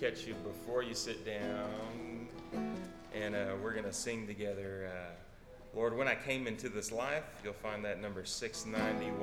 [0.00, 2.26] catch you before you sit down.
[3.14, 4.90] And uh, we're going to sing together.
[4.90, 9.20] Uh, Lord, when I came into this life, you'll find that number 691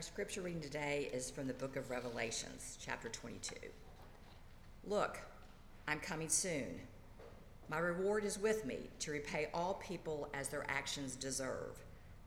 [0.00, 3.54] scripture reading today is from the book of Revelations, chapter 22.
[4.88, 5.18] Look,
[5.86, 6.80] I'm coming soon.
[7.68, 11.78] My reward is with me to repay all people as their actions deserve.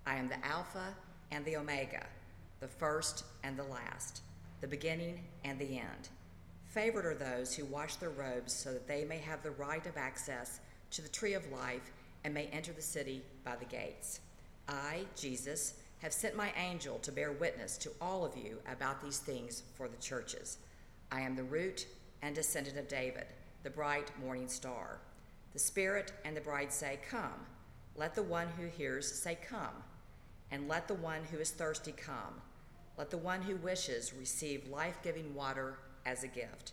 [0.05, 0.95] I am the Alpha
[1.31, 2.05] and the Omega,
[2.61, 4.21] the first and the last,
[4.61, 6.09] the beginning and the end.
[6.67, 9.97] Favored are those who wash their robes so that they may have the right of
[9.97, 10.61] access
[10.91, 11.91] to the tree of life
[12.23, 14.21] and may enter the city by the gates.
[14.69, 19.19] I, Jesus, have sent my angel to bear witness to all of you about these
[19.19, 20.57] things for the churches.
[21.11, 21.87] I am the root
[22.21, 23.25] and descendant of David,
[23.63, 24.99] the bright morning star.
[25.53, 27.45] The Spirit and the bride say, Come.
[27.95, 29.83] Let the one who hears say, Come.
[30.51, 32.41] And let the one who is thirsty come.
[32.97, 36.71] Let the one who wishes receive life giving water as a gift.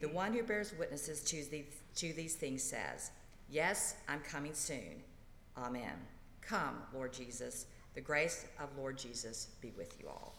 [0.00, 1.66] The one who bears witnesses to these,
[1.96, 3.10] to these things says,
[3.50, 5.02] Yes, I'm coming soon.
[5.56, 5.92] Amen.
[6.40, 7.66] Come, Lord Jesus.
[7.94, 10.34] The grace of Lord Jesus be with you all.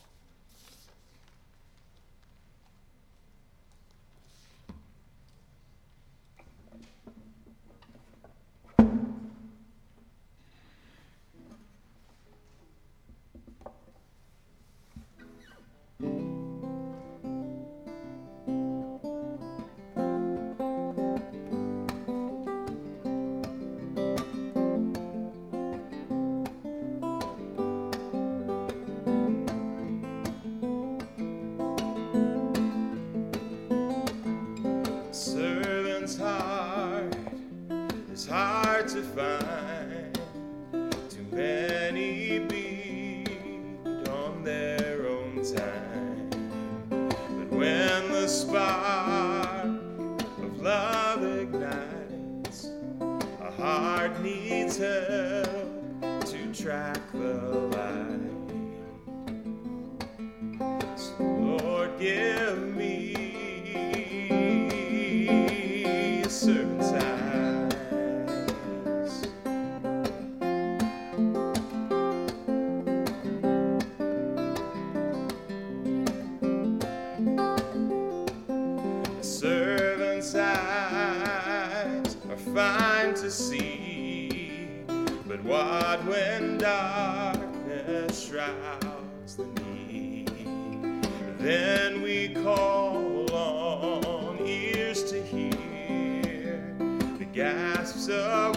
[91.45, 92.01] Gasps
[95.03, 96.73] to hear
[97.19, 98.54] the gasps fear.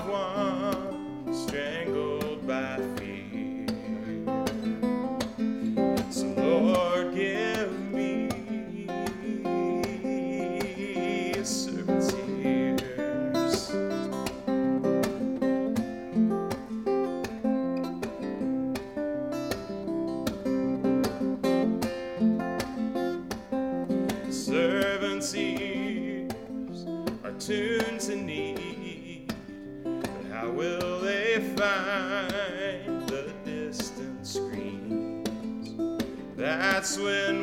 [36.89, 37.38] That's when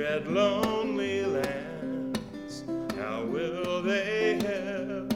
[0.00, 2.64] tread lonely lands.
[2.96, 5.12] How will they help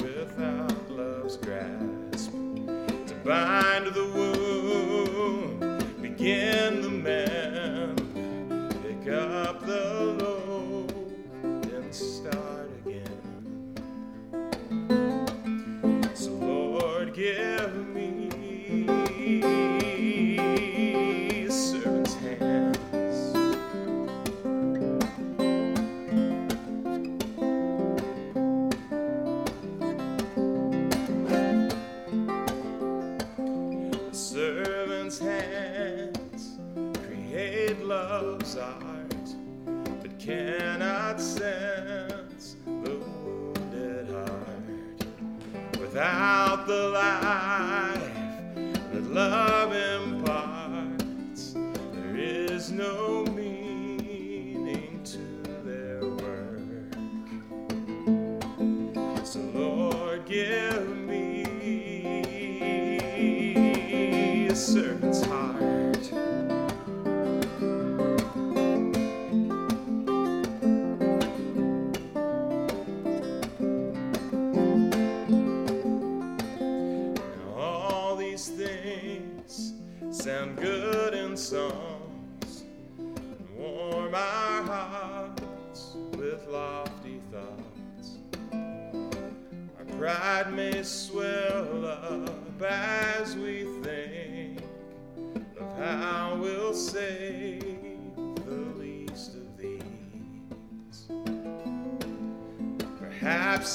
[0.00, 2.30] without love's grasp?
[2.30, 3.73] To bind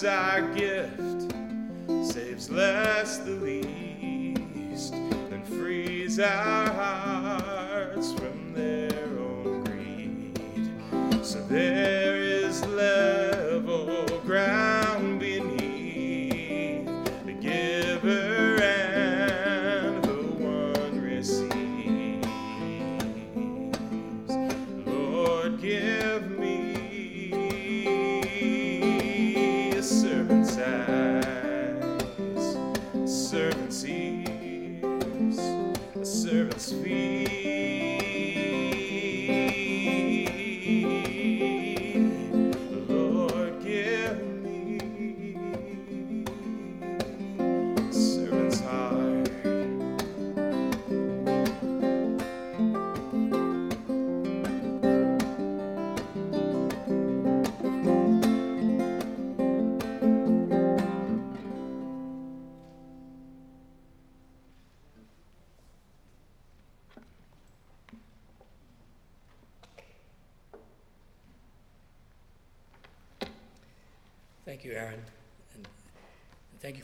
[0.03, 1.33] Our gift
[2.03, 6.58] saves less the least than frees our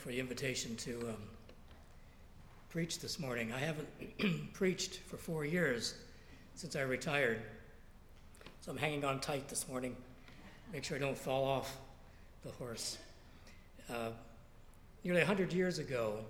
[0.06, 1.16] for the invitation to um,
[2.68, 3.52] preach this morning.
[3.52, 5.96] I haven't preached for four years
[6.54, 7.42] since I retired,
[8.60, 9.96] so I'm hanging on tight this morning.
[10.72, 11.76] Make sure I don't fall off
[12.44, 12.98] the horse.
[13.90, 14.10] Uh,
[15.02, 16.20] nearly 100 years ago,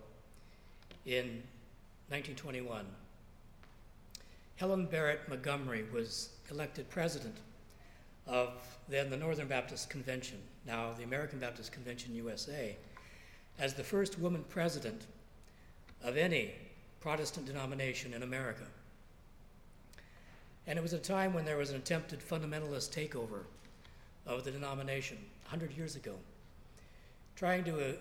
[1.04, 1.42] in
[2.09, 2.87] 1921,
[4.56, 7.37] Helen Barrett Montgomery was elected president
[8.26, 8.54] of
[8.88, 12.75] then the Northern Baptist Convention, now the American Baptist Convention USA,
[13.58, 15.06] as the first woman president
[16.02, 16.52] of any
[17.00, 18.64] Protestant denomination in America.
[20.66, 23.44] And it was a time when there was an attempted fundamentalist takeover
[24.26, 26.14] of the denomination 100 years ago,
[27.36, 27.92] trying to uh,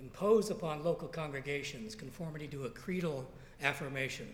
[0.00, 3.26] impose upon local congregations conformity to a creedal
[3.62, 4.28] affirmation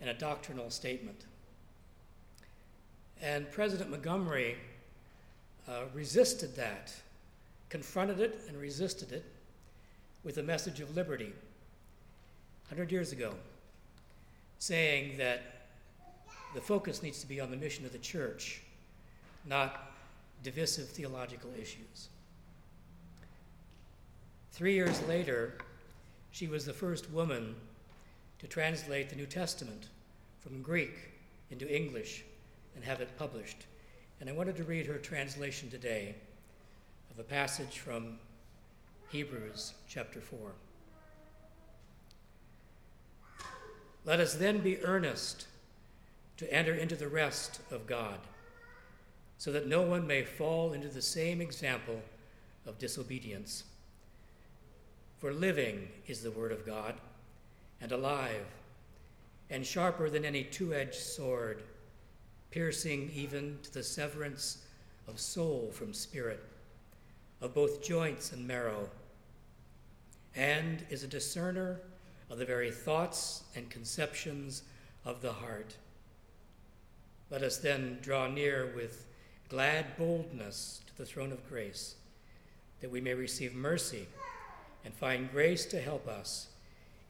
[0.00, 1.24] and a doctrinal statement.
[3.20, 4.56] And President Montgomery
[5.68, 6.94] uh, resisted that,
[7.68, 9.24] confronted it and resisted it
[10.24, 11.32] with a message of liberty
[12.68, 13.34] 100 years ago,
[14.58, 15.68] saying that
[16.54, 18.62] the focus needs to be on the mission of the church,
[19.44, 19.92] not
[20.42, 22.08] divisive theological issues.
[24.52, 25.54] Three years later,
[26.30, 27.54] she was the first woman
[28.38, 29.88] to translate the New Testament
[30.40, 31.12] from Greek
[31.50, 32.24] into English
[32.74, 33.66] and have it published.
[34.20, 36.14] And I wanted to read her translation today
[37.16, 38.18] of a passage from
[39.08, 40.52] Hebrews chapter 4.
[44.04, 45.46] Let us then be earnest
[46.36, 48.18] to enter into the rest of God,
[49.38, 52.02] so that no one may fall into the same example
[52.66, 53.64] of disobedience.
[55.16, 56.96] For living is the Word of God,
[57.80, 58.44] and alive,
[59.48, 61.62] and sharper than any two edged sword,
[62.50, 64.66] piercing even to the severance
[65.08, 66.44] of soul from spirit,
[67.40, 68.88] of both joints and marrow,
[70.34, 71.80] and is a discerner
[72.30, 74.62] of the very thoughts and conceptions
[75.04, 75.76] of the heart.
[77.30, 79.06] Let us then draw near with
[79.48, 81.96] glad boldness to the throne of grace,
[82.80, 84.06] that we may receive mercy
[84.84, 86.48] and find grace to help us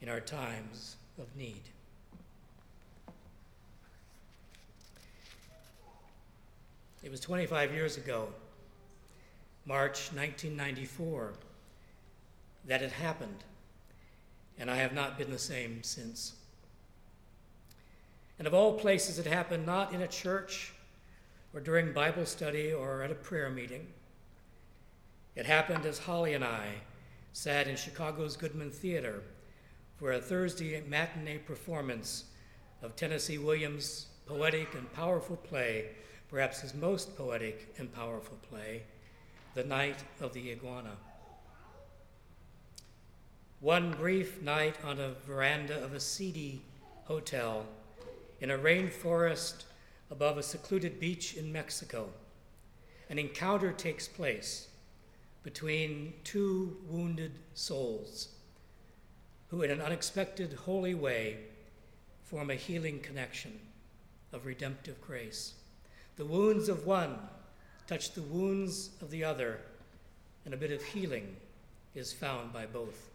[0.01, 1.63] in our times of need.
[7.03, 8.29] It was 25 years ago,
[9.67, 11.35] March 1994,
[12.67, 13.43] that it happened,
[14.59, 16.35] and I have not been the same since.
[18.39, 20.73] And of all places, it happened not in a church
[21.53, 23.89] or during Bible study or at a prayer meeting.
[25.35, 26.69] It happened as Holly and I
[27.33, 29.23] sat in Chicago's Goodman Theater
[29.97, 32.27] for a Thursday matinee performance
[32.83, 35.87] of Tennessee Williams' poetic and powerful play,
[36.29, 38.83] perhaps his most poetic and powerful play,
[39.57, 40.99] The Night of the Iguana.
[43.61, 46.61] One brief night on a veranda of a seedy
[47.05, 47.65] hotel
[48.43, 49.65] in a rainforest
[50.11, 52.11] above a secluded beach in Mexico,
[53.09, 54.69] an encounter takes place
[55.43, 58.29] between two wounded souls
[59.49, 61.39] who, in an unexpected, holy way,
[62.25, 63.59] form a healing connection
[64.35, 65.55] of redemptive grace.
[66.17, 67.17] The wounds of one
[67.87, 69.61] touch the wounds of the other,
[70.45, 71.37] and a bit of healing
[71.95, 73.11] is found by both.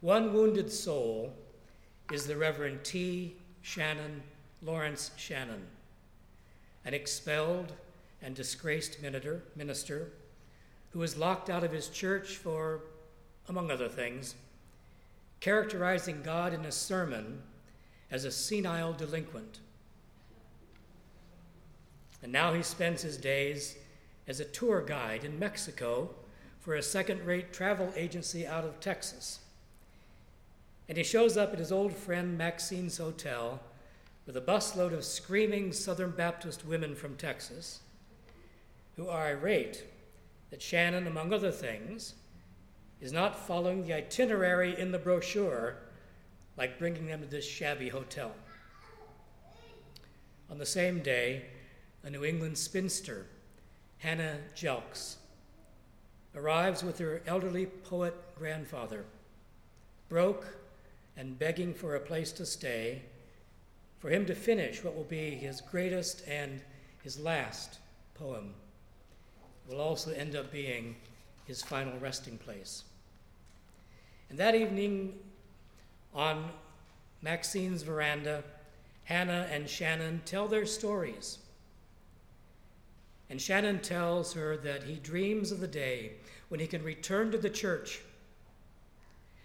[0.00, 1.32] One wounded soul
[2.12, 3.34] is the Reverend T.
[3.62, 4.22] Shannon
[4.62, 5.66] Lawrence Shannon,
[6.84, 7.72] an expelled
[8.22, 8.98] and disgraced
[9.56, 10.10] minister,
[10.90, 12.80] who was locked out of his church for,
[13.48, 14.34] among other things,
[15.40, 17.42] characterizing God in a sermon
[18.10, 19.60] as a senile delinquent.
[22.22, 23.76] And now he spends his days
[24.28, 26.10] as a tour guide in Mexico
[26.60, 29.40] for a second rate travel agency out of Texas.
[30.88, 33.60] And he shows up at his old friend Maxine's hotel
[34.26, 37.80] with a busload of screaming Southern Baptist women from Texas
[38.96, 39.84] who are irate
[40.50, 42.14] that Shannon, among other things,
[43.00, 45.76] is not following the itinerary in the brochure,
[46.58, 48.32] like bringing them to this shabby hotel.
[50.50, 51.44] On the same day,
[52.02, 53.26] a New England spinster,
[53.98, 55.16] Hannah Jelks,
[56.34, 59.04] arrives with her elderly poet grandfather,
[60.08, 60.46] broke
[61.16, 63.02] and begging for a place to stay,
[63.98, 66.62] for him to finish what will be his greatest and
[67.02, 67.78] his last
[68.14, 68.54] poem
[69.68, 70.96] will also end up being
[71.46, 72.84] his final resting place.
[74.30, 75.18] And that evening,
[76.14, 76.50] on
[77.22, 78.42] Maxine's veranda,
[79.04, 81.38] Hannah and Shannon tell their stories.
[83.30, 86.14] And Shannon tells her that he dreams of the day
[86.48, 88.00] when he can return to the church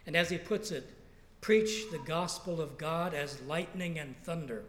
[0.08, 0.92] and, as he puts it,
[1.40, 4.64] preach the gospel of God as lightning and thunder.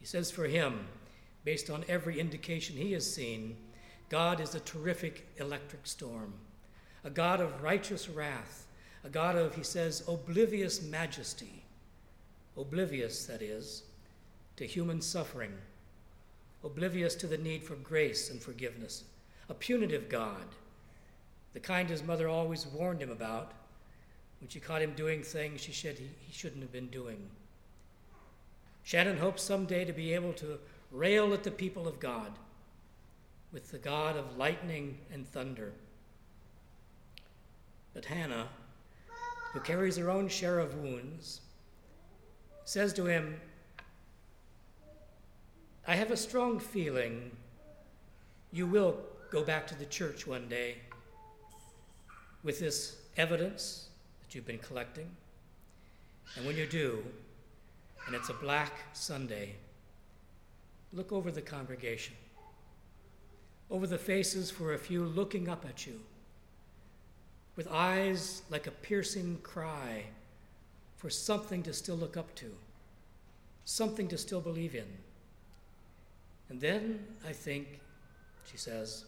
[0.00, 0.88] He says for him,
[1.44, 3.56] based on every indication he has seen,
[4.08, 6.34] God is a terrific electric storm,
[7.04, 8.66] a God of righteous wrath,
[9.04, 11.62] a God of, he says, oblivious majesty,
[12.56, 13.84] oblivious, that is,
[14.56, 15.52] to human suffering,
[16.68, 19.04] oblivious to the need for grace and forgiveness,
[19.48, 20.44] a punitive God,
[21.54, 23.52] the kind his mother always warned him about
[24.40, 27.18] when she caught him doing things she said he, shouldn't have been doing.
[28.84, 30.58] Shannon hopes someday to be able to
[30.92, 32.32] rail at the people of God
[33.50, 35.72] with the God of lightning and thunder.
[37.94, 38.48] But Hannah,
[39.52, 41.40] who carries her own share of wounds,
[42.64, 43.40] says to him,
[45.88, 47.30] I have a strong feeling
[48.52, 48.98] you will
[49.30, 50.76] go back to the church one day
[52.44, 53.88] with this evidence
[54.20, 55.10] that you've been collecting.
[56.36, 57.02] And when you do,
[58.06, 59.56] and it's a black Sunday,
[60.92, 62.14] look over the congregation
[63.70, 66.00] over the faces for a few looking up at you,
[67.56, 70.04] with eyes like a piercing cry
[70.96, 72.46] for something to still look up to,
[73.64, 74.86] something to still believe in.
[76.48, 77.80] And then I think,
[78.50, 79.04] she says,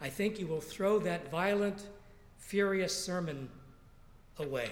[0.00, 1.86] I think you will throw that violent,
[2.38, 3.48] furious sermon
[4.38, 4.70] away.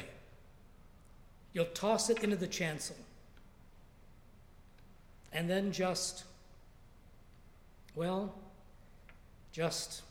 [1.52, 2.96] You'll toss it into the chancel.
[5.32, 6.24] And then just,
[7.94, 8.34] well,
[9.52, 10.02] just,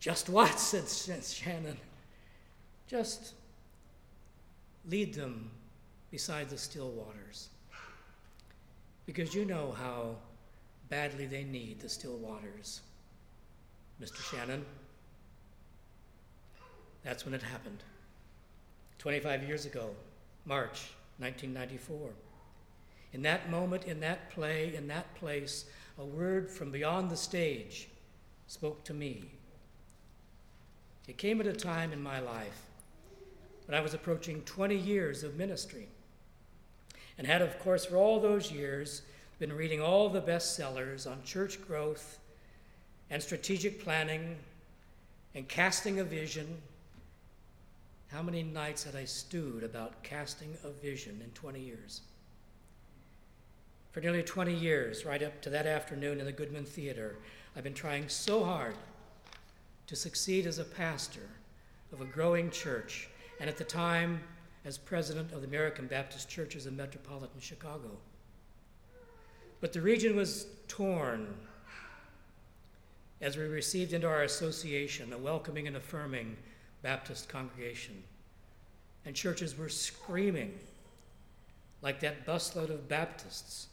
[0.00, 0.58] just what?
[0.58, 1.76] said, Shannon.
[2.86, 3.34] Just
[4.88, 5.50] lead them
[6.10, 7.48] beside the still waters.
[9.08, 10.16] Because you know how
[10.90, 12.82] badly they need the still waters.
[14.02, 14.22] Mr.
[14.30, 14.66] Shannon.
[17.02, 17.82] That's when it happened.
[18.98, 19.92] 25 years ago,
[20.44, 22.10] March 1994.
[23.14, 25.64] In that moment, in that play, in that place,
[25.98, 27.88] a word from beyond the stage
[28.46, 29.24] spoke to me.
[31.06, 32.66] It came at a time in my life
[33.64, 35.88] when I was approaching 20 years of ministry
[37.18, 39.02] and had, of course, for all those years,
[39.38, 42.18] been reading all the bestsellers on church growth
[43.10, 44.36] and strategic planning
[45.34, 46.60] and casting a vision.
[48.08, 52.00] How many nights had I stewed about casting a vision in 20 years?
[53.92, 57.16] For nearly 20 years, right up to that afternoon in the Goodman Theater,
[57.56, 58.76] I've been trying so hard
[59.86, 61.28] to succeed as a pastor
[61.92, 63.08] of a growing church,
[63.40, 64.20] and at the time,
[64.68, 67.88] as president of the American Baptist Churches in metropolitan Chicago.
[69.62, 71.34] But the region was torn
[73.22, 76.36] as we received into our association a welcoming and affirming
[76.82, 78.04] Baptist congregation.
[79.06, 80.52] And churches were screaming
[81.80, 83.68] like that busload of Baptists,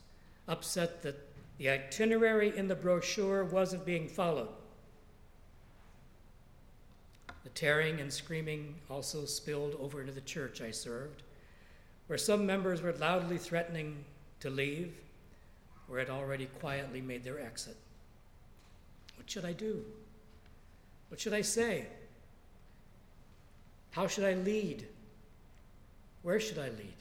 [0.48, 1.28] upset that
[1.58, 4.48] the itinerary in the brochure wasn't being followed.
[7.46, 11.22] The tearing and screaming also spilled over into the church I served,
[12.08, 14.04] where some members were loudly threatening
[14.40, 14.96] to leave
[15.88, 17.78] or had already quietly made their exit.
[19.16, 19.86] What should I do?
[21.10, 21.86] What should I say?
[23.92, 24.88] How should I lead?
[26.24, 26.98] Where should I lead?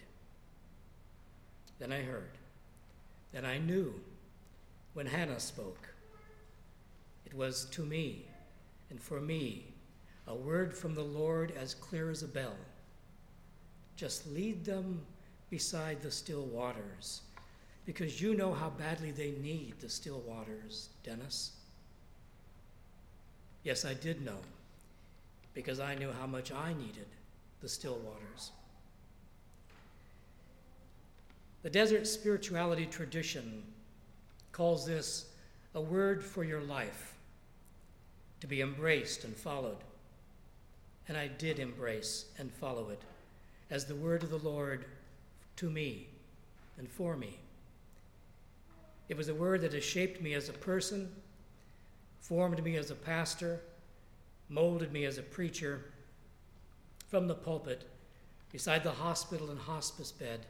[1.79, 2.33] Then I heard.
[3.33, 3.95] Then I knew
[4.93, 5.89] when Hannah spoke.
[7.25, 8.27] It was to me
[8.91, 9.74] and for me
[10.27, 12.57] a word from the Lord as clear as a bell.
[13.97, 15.01] Just lead them
[15.51, 17.23] beside the still waters
[17.87, 21.53] because you know how badly they need the still waters, Dennis.
[23.63, 24.39] Yes, I did know,
[25.53, 27.07] because I knew how much I needed
[27.61, 28.53] the still waters.
[31.63, 33.63] The desert spirituality tradition
[34.53, 35.27] calls this
[35.75, 37.15] a word for your life,
[38.41, 39.79] to be embraced and followed.
[41.09, 43.03] And I did embrace and follow it
[43.71, 44.85] as the word of the Lord
[45.57, 46.09] to me
[46.79, 47.39] and for me.
[49.09, 51.11] It was a word that has shaped me as a person
[52.25, 53.61] formed me as a pastor,
[54.49, 55.85] molded me as a preacher,
[57.11, 57.87] from the pulpit,
[58.51, 60.47] beside the hospital and hospice bed,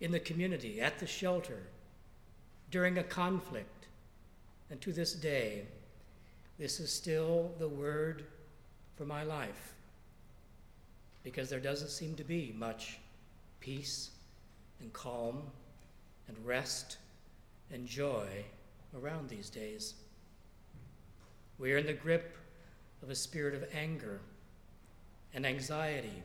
[0.00, 1.62] in the community, at the shelter,
[2.72, 3.86] during a conflict.
[4.68, 5.62] And to this day,
[6.58, 8.24] this is still the word
[9.00, 9.72] for my life
[11.24, 12.98] because there doesn't seem to be much
[13.58, 14.10] peace
[14.78, 15.40] and calm
[16.28, 16.98] and rest
[17.72, 18.28] and joy
[18.94, 19.94] around these days.
[21.58, 22.36] We are in the grip
[23.02, 24.20] of a spirit of anger
[25.32, 26.22] and anxiety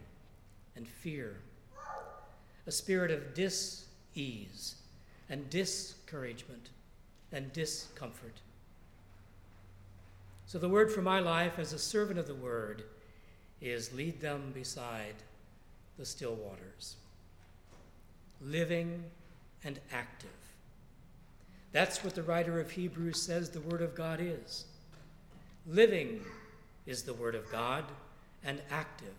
[0.75, 1.37] and fear,
[2.67, 3.85] a spirit of dis
[4.15, 4.75] ease
[5.29, 6.71] and discouragement
[7.31, 8.41] and discomfort.
[10.47, 12.83] So, the word for my life as a servant of the word
[13.61, 15.15] is lead them beside
[15.97, 16.95] the still waters,
[18.41, 19.03] living
[19.63, 20.29] and active.
[21.71, 24.65] That's what the writer of Hebrews says the word of God is.
[25.67, 26.21] Living
[26.85, 27.83] is the Word of God,
[28.43, 29.15] and active.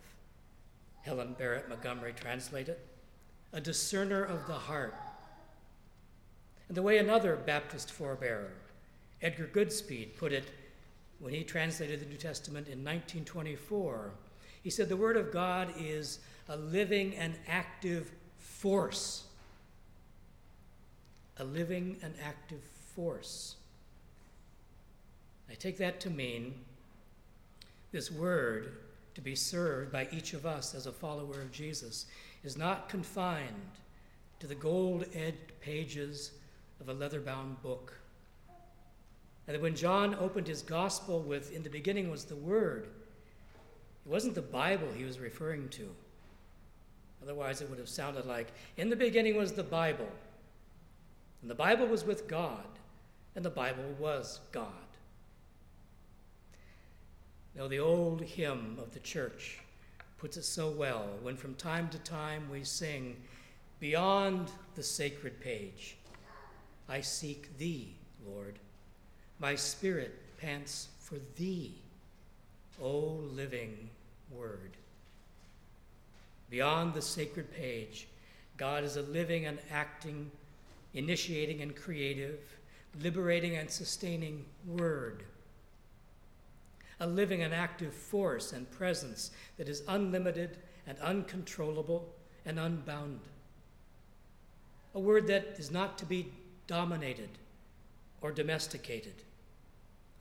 [1.02, 2.76] Helen Barrett Montgomery translated,
[3.52, 4.94] a discerner of the heart.
[6.68, 8.50] And the way another Baptist forebearer,
[9.22, 10.44] Edgar Goodspeed, put it
[11.18, 14.12] when he translated the New Testament in 1924,
[14.62, 19.24] he said, The Word of God is a living and active force.
[21.38, 22.62] A living and active
[22.94, 23.56] force.
[25.50, 26.54] I take that to mean
[27.92, 28.78] this word
[29.14, 32.06] to be served by each of us as a follower of Jesus
[32.44, 33.70] is not confined
[34.40, 36.32] to the gold edged pages
[36.80, 37.94] of a leather bound book.
[39.46, 42.88] And that when John opened his gospel with, In the beginning was the Word,
[44.04, 45.88] It wasn't the Bible he was referring to.
[47.22, 50.08] Otherwise, it would have sounded like, In the beginning was the Bible,
[51.42, 52.66] and the Bible was with God,
[53.34, 54.70] and the Bible was God.
[57.56, 59.60] Now, the old hymn of the church
[60.18, 63.16] puts it so well when from time to time we sing,
[63.78, 65.96] Beyond the sacred page,
[66.88, 68.58] I seek thee, Lord.
[69.38, 71.74] My spirit pants for thee,
[72.80, 73.90] O living
[74.30, 74.76] word.
[76.50, 78.08] Beyond the sacred page,
[78.56, 80.30] God is a living and acting,
[80.94, 82.40] initiating and creative,
[83.02, 85.24] liberating and sustaining word.
[87.00, 92.14] A living and active force and presence that is unlimited and uncontrollable
[92.46, 93.20] and unbound.
[94.94, 96.32] A word that is not to be
[96.66, 97.28] dominated
[98.22, 99.22] or domesticated.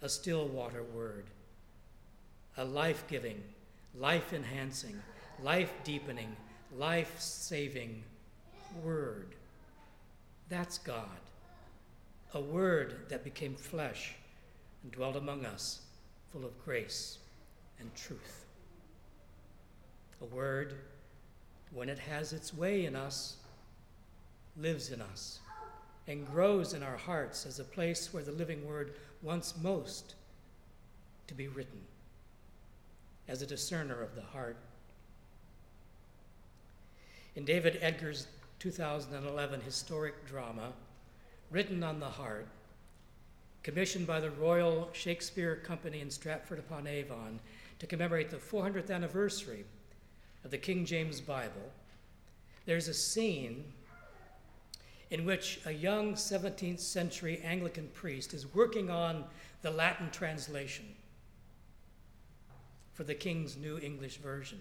[0.02, 1.26] A still water word.
[2.58, 3.42] A life giving,
[3.98, 5.02] life enhancing,
[5.44, 6.36] life deepening,
[6.78, 8.04] life saving
[8.84, 9.36] word.
[10.50, 11.20] That's God.
[12.34, 14.16] A word that became flesh
[14.84, 15.82] and dwelt among us,
[16.32, 17.18] full of grace
[17.80, 18.46] and truth.
[20.22, 20.76] A word,
[21.72, 23.38] when it has its way in us,
[24.58, 25.40] lives in us
[26.08, 30.16] and grows in our hearts as a place where the living word wants most
[31.28, 31.82] to be written,
[33.28, 34.58] as a discerner of the heart.
[37.36, 38.28] In David Edgar's
[38.60, 40.74] 2011 historic drama,
[41.52, 42.48] Written on the Heart,
[43.64, 47.40] commissioned by the Royal Shakespeare Company in Stratford upon Avon
[47.80, 49.66] to commemorate the 400th anniversary
[50.44, 51.72] of the King James Bible,
[52.66, 53.64] there's a scene
[55.12, 59.24] in which a young 17th century Anglican priest is working on
[59.62, 60.86] the Latin translation
[62.94, 64.60] for the King's New English Version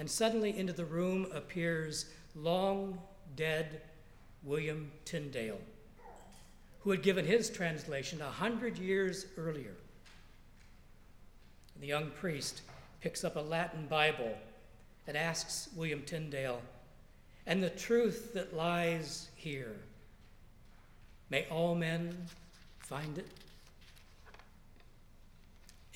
[0.00, 2.98] and suddenly into the room appears long
[3.36, 3.82] dead
[4.42, 5.60] William Tyndale,
[6.80, 9.74] who had given his translation a hundred years earlier.
[11.80, 12.62] The young priest
[13.02, 14.34] picks up a Latin Bible
[15.06, 16.62] and asks William Tyndale,
[17.50, 19.74] and the truth that lies here,
[21.30, 22.16] may all men
[22.78, 23.26] find it?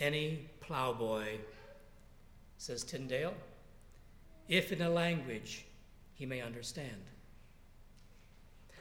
[0.01, 1.39] Any plowboy,
[2.59, 3.35] says Tyndale
[4.49, 5.65] if in a language
[6.15, 6.91] he may understand.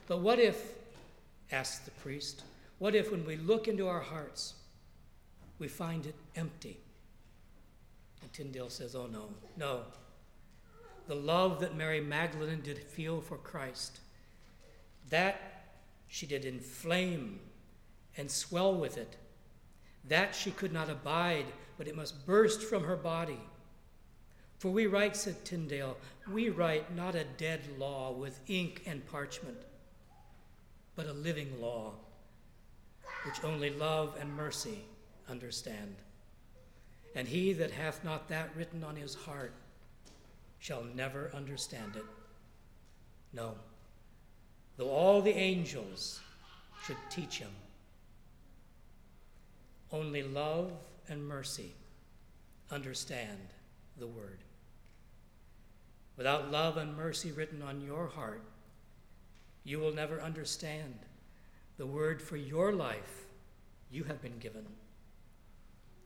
[0.08, 0.74] But what if,
[1.52, 2.42] asks the priest,
[2.80, 4.56] what if when we look into our hearts,
[5.60, 6.80] we find it empty?
[8.24, 9.84] And Tyndale says, Oh no, no.
[11.08, 14.00] The love that Mary Magdalene did feel for Christ,
[15.10, 15.66] that
[16.08, 17.40] she did inflame
[18.18, 19.18] and swell with it.
[20.08, 21.46] That she could not abide,
[21.78, 23.40] but it must burst from her body
[24.64, 25.98] for we write, said Tyndale,
[26.32, 29.58] we write not a dead law with ink and parchment,
[30.96, 31.92] but a living law,
[33.26, 34.86] which only love and mercy
[35.28, 35.98] understand.
[37.14, 39.52] And he that hath not that written on his heart
[40.64, 42.06] shall never understand it.
[43.34, 43.56] No,
[44.78, 46.22] though all the angels
[46.86, 47.50] should teach him,
[49.92, 50.72] only love
[51.10, 51.74] and mercy
[52.72, 53.40] understand
[54.00, 54.38] the word.
[56.16, 58.44] Without love and mercy written on your heart,
[59.66, 60.98] you will never understand
[61.76, 63.26] the word for your life
[63.92, 64.66] you have been given.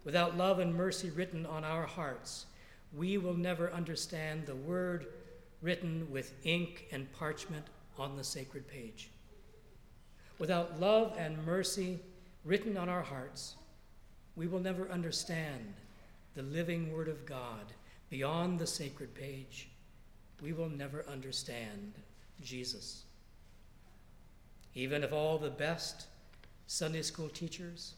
[0.03, 2.47] Without love and mercy written on our hearts,
[2.93, 5.07] we will never understand the word
[5.61, 7.65] written with ink and parchment
[7.97, 9.09] on the sacred page.
[10.39, 11.99] Without love and mercy
[12.45, 13.55] written on our hearts,
[14.35, 15.73] we will never understand
[16.35, 17.73] the living Word of God
[18.09, 19.69] beyond the sacred page
[20.41, 21.93] we will never understand
[22.43, 23.03] Jesus.
[24.75, 26.07] Even if all the best
[26.67, 27.95] Sunday school teachers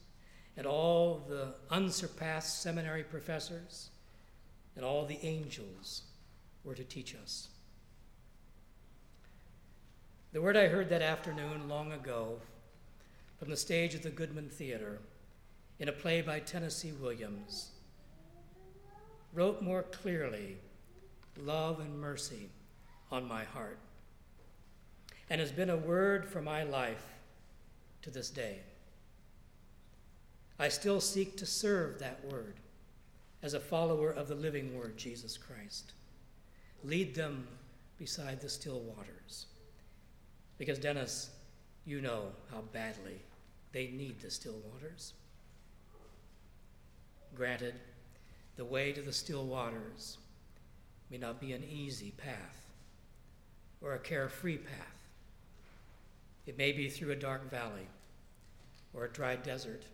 [0.56, 3.90] and all the unsurpassed seminary professors
[4.84, 6.02] all the angels
[6.64, 7.48] were to teach us.
[10.32, 12.38] The word I heard that afternoon long ago
[13.38, 15.00] from the stage of the Goodman Theater
[15.78, 17.70] in a play by Tennessee Williams
[19.32, 20.58] wrote more clearly
[21.36, 22.50] love and mercy
[23.10, 23.78] on my heart,
[25.28, 27.06] and has been a word for my life
[28.02, 28.58] to this day.
[30.58, 32.54] I still seek to serve that word
[33.42, 35.92] as a follower of the living word, Jesus Christ.
[36.84, 37.46] Lead them
[37.98, 39.46] beside the still waters.
[40.58, 41.30] Because, Dennis,
[41.86, 43.20] you know how badly
[43.72, 45.14] they need the still waters.
[47.34, 47.74] Granted,
[48.56, 50.18] the way to the still waters
[51.10, 52.66] may not be an easy path
[53.80, 55.08] or a carefree path.
[56.46, 57.88] It may be through a dark valley
[58.92, 59.84] or a dry desert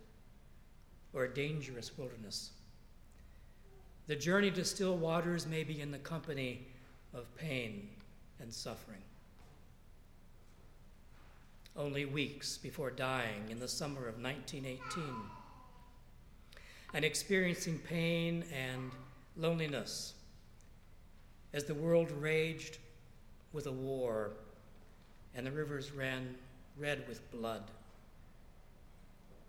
[1.13, 2.51] or a dangerous wilderness.
[4.07, 6.65] The journey to still waters may be in the company
[7.13, 7.89] of pain
[8.39, 9.01] and suffering.
[11.75, 15.03] Only weeks before dying in the summer of 1918
[16.93, 18.91] and experiencing pain and
[19.35, 20.13] loneliness
[21.53, 22.77] as the world raged
[23.51, 24.31] with a war
[25.35, 26.33] and the rivers ran
[26.77, 27.63] red with blood.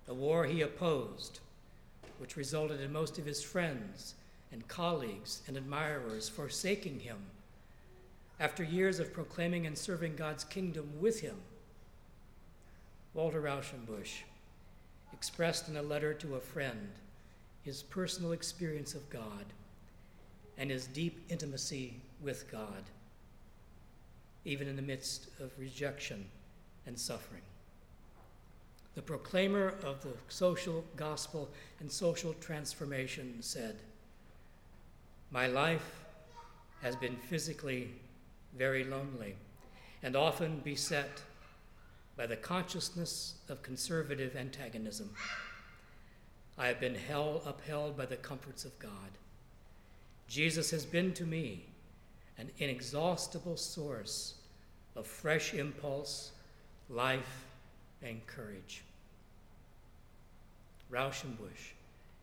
[0.08, 1.38] A war he opposed,
[2.18, 4.14] which resulted in most of his friends
[4.52, 7.18] and colleagues and admirers forsaking him
[8.40, 11.36] after years of proclaiming and serving God's kingdom with him.
[13.14, 14.22] Walter Rauschenbusch
[15.12, 16.88] expressed in a letter to a friend
[17.62, 19.44] his personal experience of God
[20.56, 22.84] and his deep intimacy with God,
[24.44, 26.24] even in the midst of rejection
[26.86, 27.42] and suffering.
[28.94, 33.76] The proclaimer of the social gospel and social transformation said,
[35.30, 36.04] My life
[36.80, 37.90] has been physically
[38.56, 39.34] very lonely
[40.02, 41.20] and often beset
[42.16, 45.10] by the consciousness of conservative antagonism.
[46.56, 48.90] I have been held, upheld by the comforts of God.
[50.28, 51.66] Jesus has been to me
[52.38, 54.34] an inexhaustible source
[54.96, 56.32] of fresh impulse,
[56.88, 57.44] life,
[58.02, 58.82] and courage.
[60.90, 61.74] Rauschenbusch,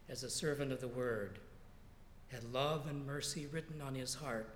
[0.09, 1.39] as a servant of the Word,
[2.29, 4.49] had love and mercy written on his heart.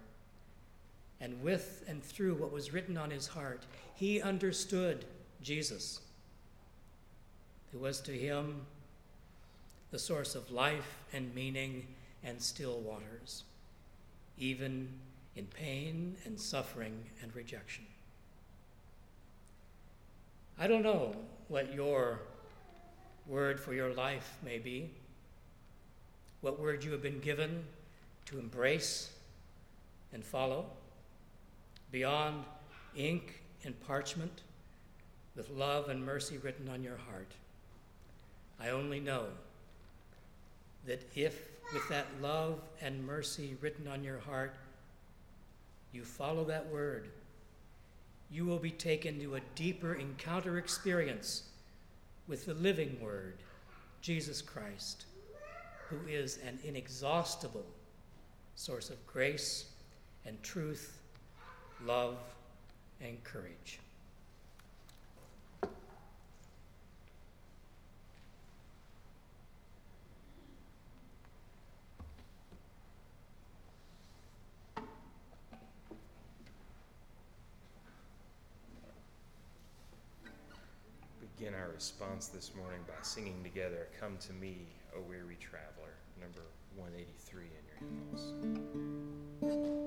[1.21, 5.05] And with and through what was written on his heart, he understood
[5.41, 5.99] Jesus,
[7.71, 8.62] who was to him
[9.91, 11.88] the source of life and meaning
[12.23, 13.43] and still waters,
[14.38, 14.88] even
[15.36, 17.86] in pain and suffering and rejection.
[20.58, 21.15] I don't know
[21.47, 22.19] what your
[23.25, 24.91] word for your life may be,
[26.41, 27.63] what word you have been given
[28.25, 29.12] to embrace
[30.13, 30.65] and follow
[31.91, 32.43] beyond
[32.95, 34.41] ink and parchment
[35.36, 37.32] with love and mercy written on your heart.
[38.60, 39.25] I only know
[40.86, 44.56] that if, with that love and mercy written on your heart,
[45.91, 47.10] you follow that word,
[48.32, 51.43] you will be taken to a deeper encounter experience
[52.28, 53.38] with the living Word,
[54.02, 55.06] Jesus Christ,
[55.89, 57.65] who is an inexhaustible
[58.56, 59.65] source of grace
[60.25, 61.02] and truth,
[61.84, 62.17] love
[63.02, 63.80] and courage.
[81.38, 86.42] begin our response this morning by singing together Come to Me, O Weary Traveler, number
[86.76, 87.80] 183 in your
[89.39, 89.79] hymnals.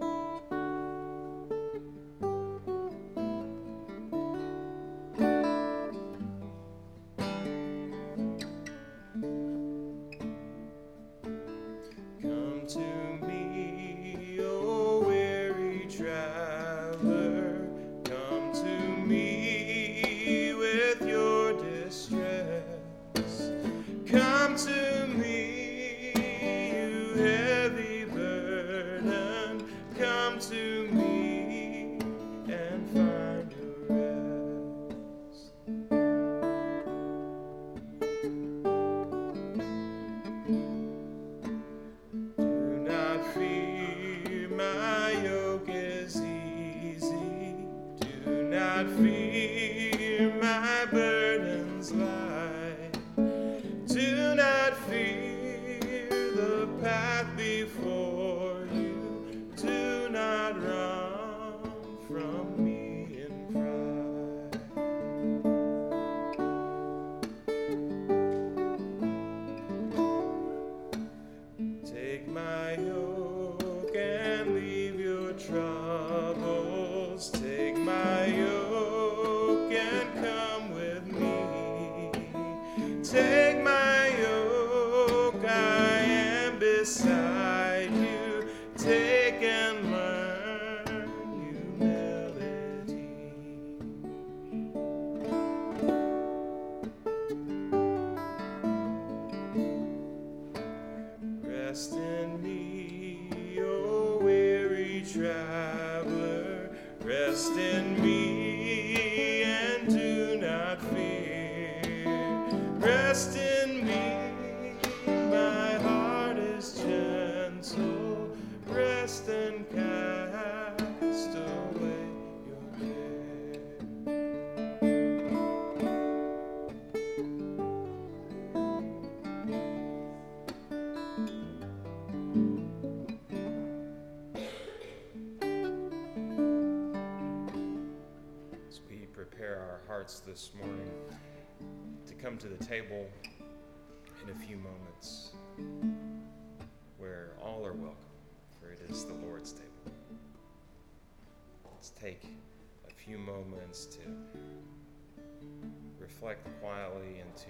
[156.22, 157.48] Reflect quietly and to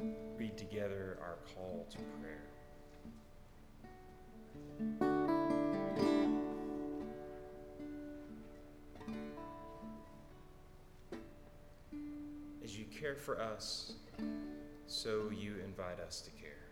[0.00, 0.06] uh,
[0.38, 2.44] read together our call to prayer.
[12.62, 13.94] As you care for us,
[14.86, 16.68] so you invite us to care.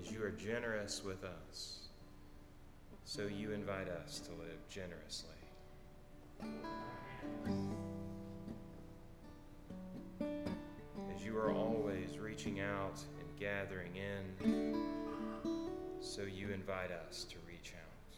[0.00, 1.83] As you are generous with us,
[3.14, 5.30] so you invite us to live generously.
[10.20, 14.74] As you are always reaching out and gathering in,
[16.00, 18.10] so you invite us to reach out.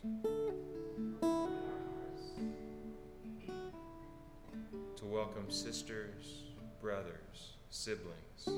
[4.97, 6.45] To welcome sisters,
[6.81, 8.49] brothers, siblings.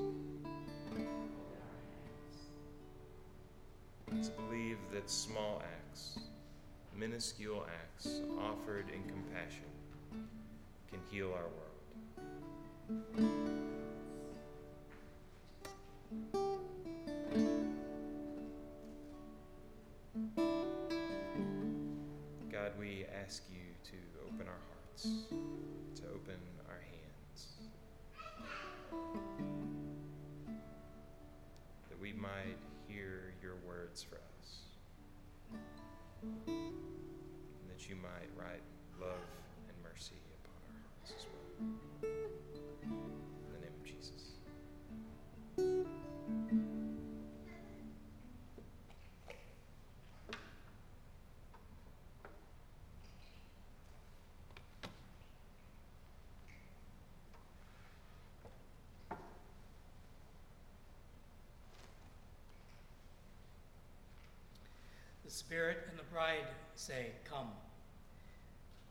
[4.11, 6.19] To believe that small acts,
[6.97, 9.71] minuscule acts offered in compassion,
[10.91, 11.69] can heal our world.
[22.51, 25.03] God, we ask you to open our hearts,
[25.97, 27.47] to open our hands,
[31.89, 32.57] that we might
[33.43, 34.59] your words for us,
[36.47, 38.63] and that you might write
[39.01, 39.29] love
[39.69, 42.38] and mercy upon our hearts as well.
[65.49, 67.49] Spirit and the bride say, Come.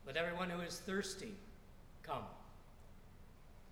[0.08, 1.36] Let everyone who is thirsty
[2.02, 2.24] come.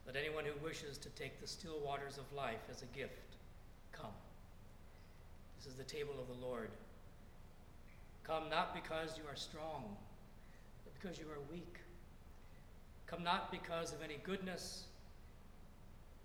[0.06, 3.38] Let anyone who wishes to take the still waters of life as a gift
[3.92, 4.14] come.
[5.58, 6.70] This is the table of the Lord.
[8.24, 9.98] Come not because you are strong,
[10.84, 11.78] but because you are weak.
[13.08, 14.84] Come not because of any goodness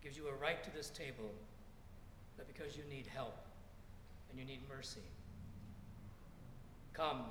[0.04, 1.30] gives you a right to this table,
[2.36, 3.38] but because you need help
[4.28, 5.00] and you need mercy.
[6.92, 7.22] Come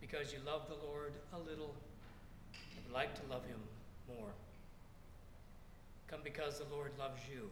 [0.00, 1.74] because you love the Lord a little
[2.76, 3.58] and would like to love him
[4.08, 4.30] more.
[6.08, 7.50] Come because the Lord loves you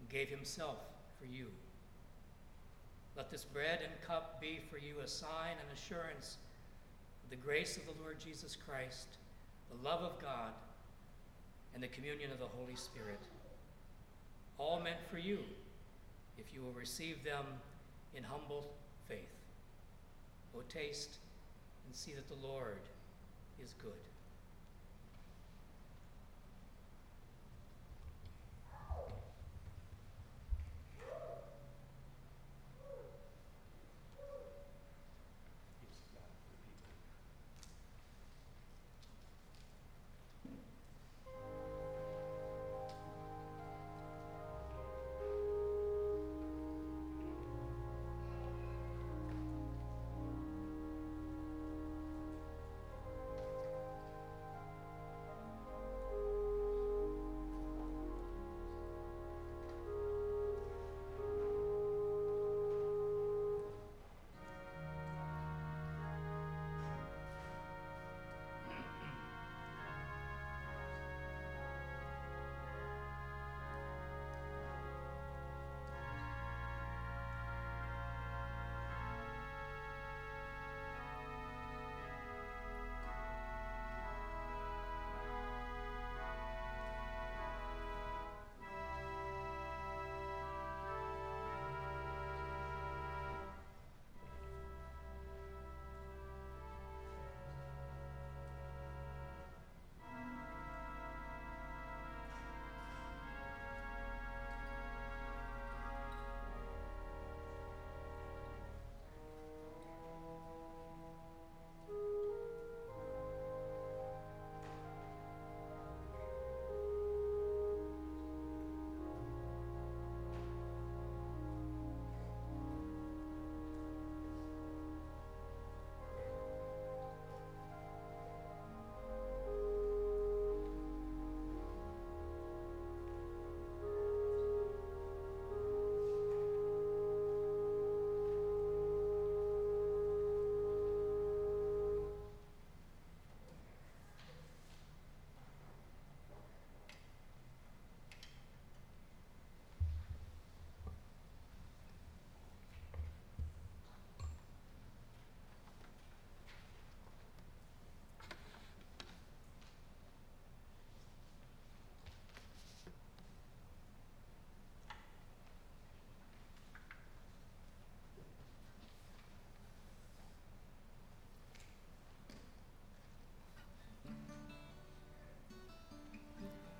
[0.00, 0.78] and gave himself
[1.18, 1.46] for you.
[3.16, 6.38] Let this bread and cup be for you a sign and assurance
[7.24, 9.06] of the grace of the Lord Jesus Christ,
[9.70, 10.52] the love of God,
[11.74, 13.20] and the communion of the Holy Spirit.
[14.58, 15.38] All meant for you
[16.38, 17.44] if you will receive them
[18.14, 18.72] in humble
[19.08, 19.41] faith.
[20.56, 21.18] O taste
[21.86, 22.80] and see that the Lord
[23.62, 24.11] is good.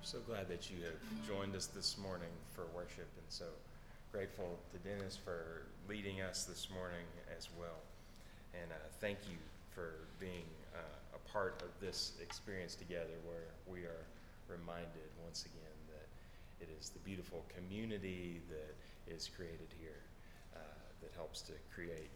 [0.03, 3.45] So glad that you have joined us this morning for worship, and so
[4.11, 7.79] grateful to Dennis for leading us this morning as well.
[8.53, 9.37] And uh, thank you
[9.73, 10.43] for being
[10.75, 14.03] uh, a part of this experience together where we are
[14.49, 16.07] reminded once again that
[16.59, 18.75] it is the beautiful community that
[19.07, 20.03] is created here
[20.53, 20.59] uh,
[21.01, 22.11] that helps to create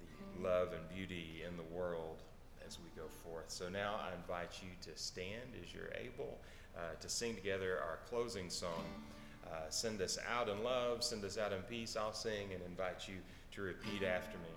[0.00, 2.22] the love and beauty in the world
[2.66, 3.46] as we go forth.
[3.48, 6.38] So now I invite you to stand as you're able
[6.76, 8.84] uh, to sing together our closing song.
[9.46, 11.96] Uh, send us out in love, send us out in peace.
[11.96, 13.14] I'll sing and invite you
[13.52, 14.48] to repeat after me.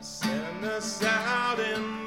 [0.00, 1.99] Send us out in